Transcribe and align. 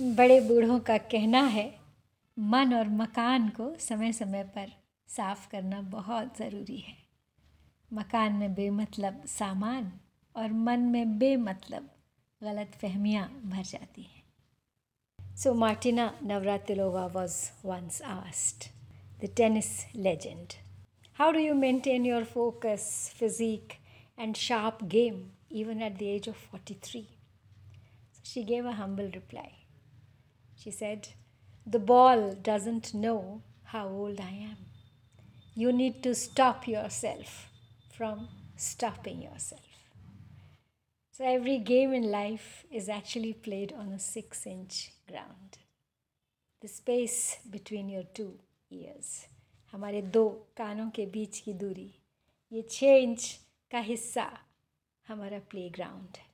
बड़े 0.00 0.40
बूढ़ों 0.40 0.80
का 0.80 0.98
कहना 0.98 1.42
है, 1.42 1.80
मन 2.38 2.74
और 2.74 2.88
मकान 2.88 3.48
को 3.48 3.78
समय 3.78 4.12
समय 4.12 4.44
पर 4.44 4.72
साफ़ 5.08 5.50
करना 5.50 5.80
बहुत 5.80 6.38
ज़रूरी 6.38 6.76
है 6.76 6.96
मकान 7.92 8.32
में 8.32 8.54
बेमतलब 8.54 9.24
सामान 9.26 9.92
और 10.36 10.52
मन 10.52 10.80
में 10.80 11.18
बेमतलब 11.18 11.90
गलत 12.42 12.72
फहमियाँ 12.82 13.42
भर 13.44 13.62
जाती 13.62 14.02
हैं 14.02 15.36
so 15.36 15.54
Martina 15.54 16.18
Navratilova 16.22 17.06
was 17.06 17.50
once 17.64 18.02
asked 18.02 18.70
the 19.24 19.28
tennis 19.36 19.86
legend 19.96 20.46
how 21.14 21.30
do 21.30 21.38
you 21.38 21.54
maintain 21.54 22.06
your 22.06 22.24
focus 22.24 23.14
physique 23.16 23.72
and 24.18 24.34
sharp 24.36 24.78
game 24.84 25.30
even 25.50 25.82
at 25.82 25.98
the 25.98 26.08
age 26.08 26.28
of 26.28 26.36
43. 26.36 27.08
So, 28.12 28.20
she 28.22 28.44
gave 28.44 28.64
a 28.64 28.72
humble 28.72 29.10
reply. 29.14 29.63
She 30.55 30.71
said, 30.71 31.09
The 31.65 31.79
ball 31.79 32.33
doesn't 32.33 32.93
know 32.93 33.41
how 33.63 33.87
old 33.87 34.19
I 34.19 34.31
am. 34.51 34.57
You 35.55 35.71
need 35.71 36.03
to 36.03 36.15
stop 36.15 36.67
yourself 36.67 37.49
from 37.97 38.27
stopping 38.55 39.21
yourself. 39.21 39.61
So 41.11 41.25
every 41.25 41.57
game 41.57 41.93
in 41.93 42.11
life 42.11 42.65
is 42.71 42.87
actually 42.87 43.33
played 43.33 43.73
on 43.73 43.91
a 43.91 43.99
six 43.99 44.45
inch 44.47 44.91
ground. 45.07 45.57
The 46.61 46.67
space 46.67 47.37
between 47.49 47.89
your 47.89 48.03
two 48.03 48.39
ears. 48.71 49.27
हमारे 49.71 50.01
दो 50.01 50.27
कानों 50.57 50.89
के 50.89 51.05
बीच 51.05 51.39
की 51.39 51.53
दूरी 51.53 51.89
ये 52.51 52.61
छः 52.71 52.95
inch 52.97 53.39
का 53.71 53.79
हिस्सा 53.79 54.25
हमारा 55.07 55.39
प्ले 55.39 55.69
ग्राउंड 55.69 56.17
है 56.17 56.27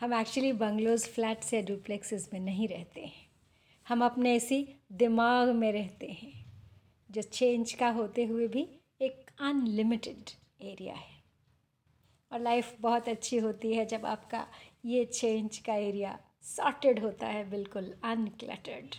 हम 0.00 0.14
एक्चुअली 0.14 0.52
बंगलोज 0.52 1.06
फ्लैट्स 1.08 1.54
या 1.54 1.60
डुप्लेक्सेस 1.60 2.28
में 2.32 2.40
नहीं 2.40 2.68
रहते 2.68 3.00
हैं। 3.00 3.26
हम 3.86 4.04
अपने 4.04 4.34
इसी 4.36 4.68
दिमाग 4.92 5.48
में 5.48 5.72
रहते 5.72 6.06
हैं, 6.06 6.32
जो 7.10 7.22
छः 7.22 7.46
इंच 7.46 7.72
का 7.72 7.88
होते 7.88 8.24
हुए 8.24 8.48
भी 8.48 8.68
एक 9.00 9.30
अनलिमिटेड 9.40 10.30
एरिया 10.62 10.94
है। 10.94 11.22
और 12.32 12.40
लाइफ 12.40 12.76
बहुत 12.80 13.08
अच्छी 13.08 13.38
होती 13.38 13.72
है 13.74 13.86
जब 13.86 14.06
आपका 14.06 14.46
ये 14.84 15.04
छः 15.04 15.28
इंच 15.28 15.58
का 15.58 15.74
एरिया 15.74 16.18
सॉर्टेड 16.42 16.98
होता 16.98 17.26
है, 17.26 17.50
बिल्कुल 17.50 17.94
अनक्लटर्ड 18.04 18.94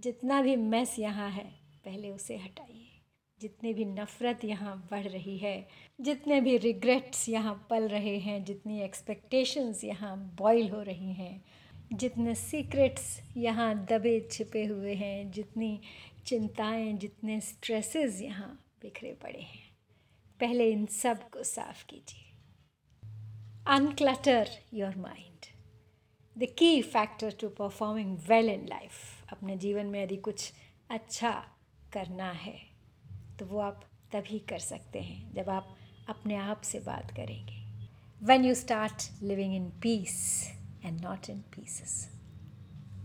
जितना 0.00 0.42
भी 0.42 0.56
मैस 0.56 0.98
यहाँ 0.98 1.30
है, 1.30 1.50
पहले 1.84 2.10
उसे 2.10 2.36
हटाइए। 2.36 2.93
जितनी 3.40 3.74
भी 3.74 3.84
नफ़रत 3.84 4.44
यहाँ 4.44 4.88
बढ़ 4.90 5.06
रही 5.06 5.38
है, 5.38 5.66
जितने 6.00 6.40
भी 6.40 6.56
रिग्रेट्स 6.56 7.28
यहाँ 7.28 7.66
पल 7.70 7.88
रहे 7.88 8.18
हैं, 8.18 8.44
जितनी 8.44 8.80
एक्सपेक्टेशंस 8.82 9.84
यहाँ 9.84 10.16
बॉयल 10.38 10.70
हो 10.70 10.82
रही 10.82 11.12
हैं, 11.12 11.44
जितने 11.92 12.34
सीक्रेट्स 12.34 13.20
यहाँ 13.36 13.74
दबे 13.86 14.28
छिपे 14.32 14.64
हुए 14.64 14.94
हैं, 14.94 15.30
जितनी 15.30 15.80
चिंताएँ, 16.26 16.92
जितने 16.92 17.40
स्ट्रेसेस 17.40 18.20
यहाँ 18.20 18.66
बिखरे 18.82 19.12
पड़े 19.22 19.40
हैं। 19.40 19.62
पहले 20.40 20.70
इन 20.70 20.86
सबको 20.86 21.42
साफ़ 21.42 21.84
कीजिए। 21.86 22.24
Unclutter 23.68 24.48
your 24.74 24.96
mind 24.96 25.46
the 26.36 26.46
key 26.58 26.82
factor 26.82 27.34
to 27.40 27.48
performing 27.48 28.18
well 28.18 28.48
in 28.48 28.66
life 28.68 29.32
अपने 29.32 29.56
जीवन 29.56 29.86
में 29.86 30.02
यदि 30.02 30.16
कुछ 30.16 30.52
अच्छा 30.90 31.30
करना 31.92 32.30
है 32.32 32.73
तो 33.38 33.46
वो 33.46 33.60
आप 33.60 33.84
तभी 34.12 34.38
कर 34.38 34.58
सकते 34.58 35.00
हैं, 35.00 35.34
जब 35.34 35.48
आप 35.50 35.76
अपने 36.08 36.36
आप 36.36 36.60
से 36.60 36.80
बात 36.80 37.10
करेंगे। 37.10 37.62
When 38.22 38.44
you 38.44 38.54
start 38.54 39.22
living 39.22 39.54
in 39.54 39.70
peace 39.82 40.50
and 40.84 41.00
not 41.00 41.30
in 41.30 41.38
pieces 41.38 42.13